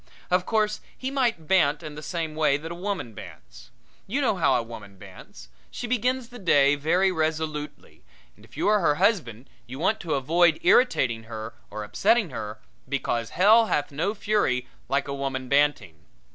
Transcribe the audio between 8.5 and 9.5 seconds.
you are her husband